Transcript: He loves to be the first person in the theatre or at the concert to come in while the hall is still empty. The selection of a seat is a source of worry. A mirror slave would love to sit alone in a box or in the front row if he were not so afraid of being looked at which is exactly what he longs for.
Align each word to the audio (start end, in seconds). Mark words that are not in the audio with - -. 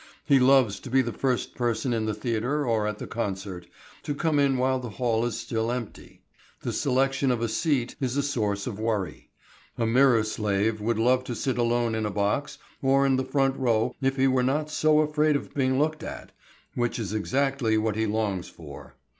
He 0.25 0.39
loves 0.39 0.79
to 0.79 0.89
be 0.89 1.03
the 1.03 1.13
first 1.13 1.53
person 1.53 1.93
in 1.93 2.05
the 2.07 2.15
theatre 2.15 2.65
or 2.65 2.87
at 2.87 2.97
the 2.97 3.05
concert 3.05 3.67
to 4.01 4.15
come 4.15 4.39
in 4.39 4.57
while 4.57 4.79
the 4.79 4.89
hall 4.89 5.23
is 5.25 5.37
still 5.39 5.71
empty. 5.71 6.23
The 6.61 6.73
selection 6.73 7.29
of 7.29 7.39
a 7.39 7.47
seat 7.47 7.95
is 7.99 8.17
a 8.17 8.23
source 8.23 8.65
of 8.65 8.79
worry. 8.79 9.29
A 9.77 9.85
mirror 9.85 10.23
slave 10.23 10.81
would 10.81 10.97
love 10.97 11.23
to 11.25 11.35
sit 11.35 11.59
alone 11.59 11.93
in 11.93 12.07
a 12.07 12.09
box 12.09 12.57
or 12.81 13.05
in 13.05 13.15
the 13.15 13.23
front 13.23 13.55
row 13.57 13.93
if 14.01 14.15
he 14.15 14.27
were 14.27 14.41
not 14.41 14.71
so 14.71 15.01
afraid 15.01 15.35
of 15.35 15.53
being 15.53 15.77
looked 15.77 16.01
at 16.01 16.31
which 16.73 16.97
is 16.97 17.13
exactly 17.13 17.77
what 17.77 17.95
he 17.95 18.07
longs 18.07 18.49
for. 18.49 18.95